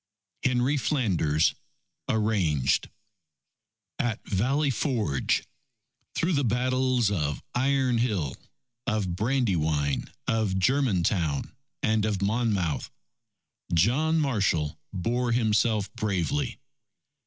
Henry 0.43 0.77
Flanders 0.77 1.53
(Arranged) 2.09 2.89
AT 3.99 4.19
VALLEY 4.27 4.71
FORGE 4.71 5.43
Through 6.15 6.33
the 6.33 6.43
battles 6.43 7.11
of 7.11 7.43
Iron 7.53 7.99
Hill, 7.99 8.35
of 8.87 9.15
Brandywine, 9.15 10.11
of 10.27 10.57
Germantown, 10.57 11.51
and 11.83 12.03
of 12.05 12.19
Monmouth, 12.23 12.89
John 13.75 14.17
Marshall 14.19 14.79
bore 14.91 15.33
himself 15.33 15.93
bravely. 15.93 16.57